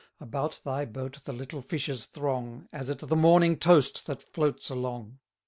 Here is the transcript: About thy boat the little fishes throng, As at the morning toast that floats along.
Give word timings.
About 0.19 0.61
thy 0.65 0.83
boat 0.85 1.19
the 1.25 1.31
little 1.31 1.61
fishes 1.61 2.05
throng, 2.07 2.67
As 2.73 2.89
at 2.89 2.97
the 2.97 3.15
morning 3.15 3.55
toast 3.55 4.07
that 4.07 4.23
floats 4.23 4.71
along. 4.71 5.19